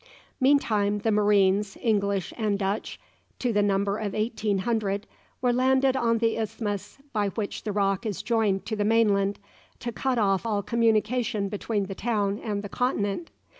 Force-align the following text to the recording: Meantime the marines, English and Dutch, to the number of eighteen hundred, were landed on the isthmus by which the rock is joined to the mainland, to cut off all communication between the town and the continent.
Meantime 0.39 0.97
the 0.97 1.11
marines, 1.11 1.77
English 1.79 2.33
and 2.35 2.57
Dutch, 2.57 2.99
to 3.37 3.53
the 3.53 3.61
number 3.61 3.99
of 3.99 4.15
eighteen 4.15 4.57
hundred, 4.57 5.05
were 5.43 5.53
landed 5.53 5.95
on 5.95 6.17
the 6.17 6.37
isthmus 6.39 6.97
by 7.13 7.27
which 7.29 7.61
the 7.65 7.71
rock 7.71 8.03
is 8.03 8.23
joined 8.23 8.65
to 8.65 8.75
the 8.75 8.83
mainland, 8.83 9.37
to 9.79 9.91
cut 9.91 10.17
off 10.17 10.43
all 10.43 10.63
communication 10.63 11.49
between 11.49 11.85
the 11.85 11.93
town 11.93 12.39
and 12.39 12.63
the 12.63 12.67
continent. 12.69 13.29